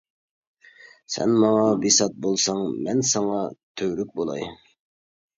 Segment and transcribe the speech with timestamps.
[1.15, 3.43] سەن ماڭا بىسات بولساڭ، مەن ساڭا
[3.83, 4.49] تۈۋرۈك بولاي.